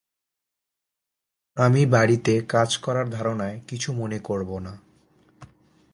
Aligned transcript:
আমি 1.57 1.85
বাড়িতে 1.85 2.33
কাজ 2.49 2.77
করার 2.77 3.07
ধারণায় 3.09 3.57
কিছু 3.67 3.93
মনে 3.93 4.19
করব 4.19 4.59
না। 4.59 4.73